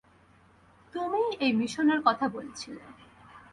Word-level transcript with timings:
তুমিই 0.93 1.29
এই 1.45 1.51
মিশনের 1.53 1.99
কথা 2.05 2.25
বলেছিলে। 2.27 2.83